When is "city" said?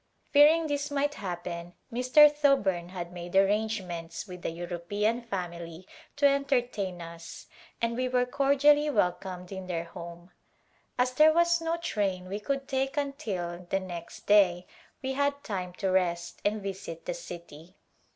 17.13-17.75